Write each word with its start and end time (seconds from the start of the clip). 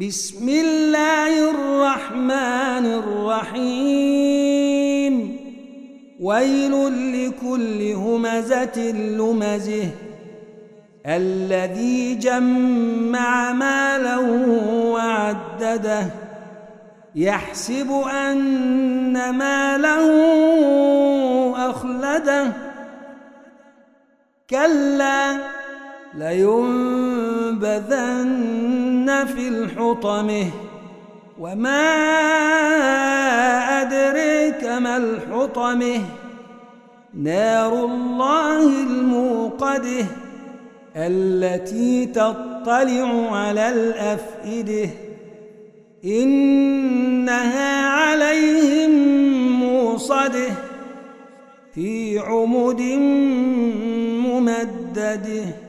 بسم 0.00 0.48
الله 0.48 1.50
الرحمن 1.50 2.86
الرحيم. 3.56 5.14
ويل 6.20 6.72
لكل 7.12 7.92
همزة 7.92 8.92
لمزه. 8.92 9.88
الذي 11.06 12.14
جمع 12.14 13.52
مالا 13.52 14.18
وعدده. 14.92 16.06
يحسب 17.14 17.90
أن 18.12 19.30
ماله 19.30 20.10
أخلده. 21.70 22.52
كلا 24.50 25.38
لينبذن 26.14 27.26
في 29.06 29.48
الحطمه 29.48 30.46
وما 31.38 31.82
أدريك 33.82 34.64
ما 34.64 34.96
الحطمه 34.96 36.00
نار 37.14 37.84
الله 37.84 38.82
الموقده 38.82 40.06
التي 40.96 42.06
تطلع 42.06 43.36
على 43.36 43.68
الأفئدة. 43.68 44.90
إنها 46.04 47.86
عليهم 47.88 48.90
موصده 49.60 50.48
في 51.74 52.18
عمد 52.18 52.80
ممدده 54.26 55.65